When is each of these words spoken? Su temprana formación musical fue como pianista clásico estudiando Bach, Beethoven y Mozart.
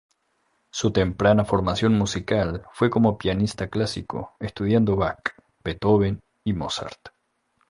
Su 0.71 0.89
temprana 0.91 1.45
formación 1.45 1.93
musical 1.95 2.65
fue 2.73 2.89
como 2.89 3.19
pianista 3.19 3.67
clásico 3.67 4.33
estudiando 4.39 4.95
Bach, 4.95 5.33
Beethoven 5.63 6.21
y 6.43 6.53
Mozart. 6.53 7.09